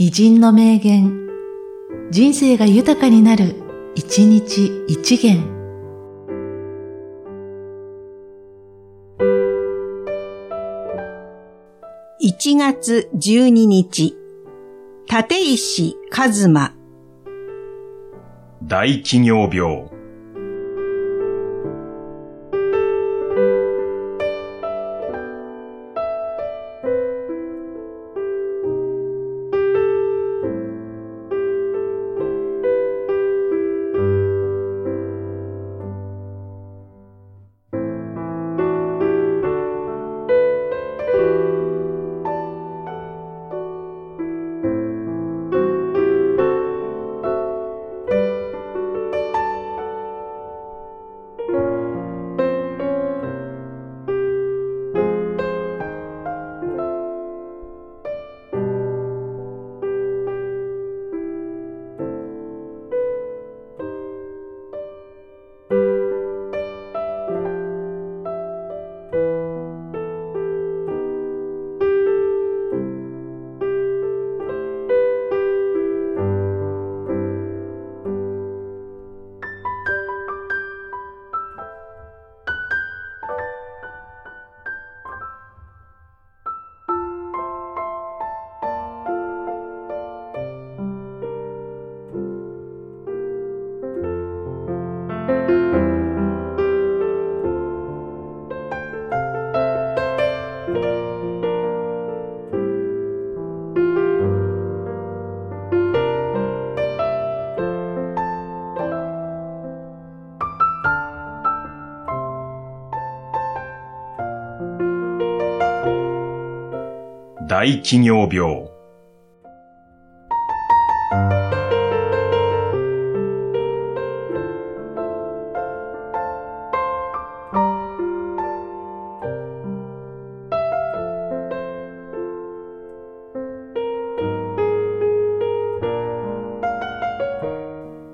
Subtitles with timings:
[0.00, 1.26] 偉人の名言、
[2.12, 3.56] 人生が豊かになる、
[3.96, 5.42] 一日一元。
[12.22, 14.16] 1月12日、
[15.10, 16.76] 立石一馬。
[18.62, 19.97] 大企業病。
[117.48, 118.68] 大企業病。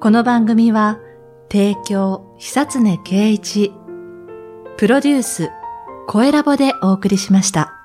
[0.00, 1.00] この番組は、
[1.52, 3.74] 提供、久常圭一、
[4.78, 5.50] プロデュース、
[6.06, 7.77] 声ラボでお送りしました。